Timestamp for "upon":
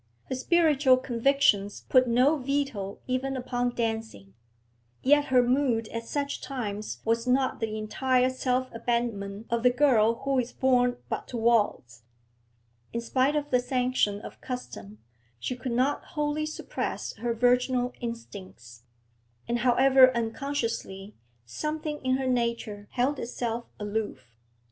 3.37-3.75